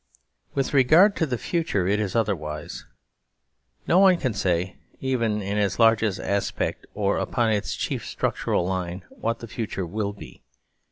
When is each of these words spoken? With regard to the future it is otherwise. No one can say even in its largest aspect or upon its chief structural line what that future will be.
With 0.55 0.73
regard 0.73 1.15
to 1.17 1.27
the 1.27 1.37
future 1.37 1.85
it 1.87 1.99
is 1.99 2.15
otherwise. 2.15 2.85
No 3.87 3.99
one 3.99 4.17
can 4.17 4.33
say 4.33 4.77
even 4.99 5.43
in 5.43 5.59
its 5.59 5.77
largest 5.77 6.19
aspect 6.19 6.87
or 6.95 7.19
upon 7.19 7.51
its 7.51 7.75
chief 7.75 8.03
structural 8.07 8.65
line 8.65 9.03
what 9.09 9.37
that 9.41 9.51
future 9.51 9.85
will 9.85 10.11
be. 10.13 10.41